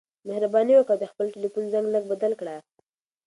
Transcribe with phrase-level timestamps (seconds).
[0.27, 2.55] مهرباني وکړه او د خپل ټیلیفون زنګ لږ بدل کړه.